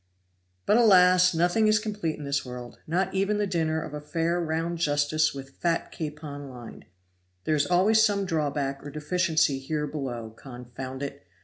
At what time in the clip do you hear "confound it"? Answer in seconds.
10.31-11.27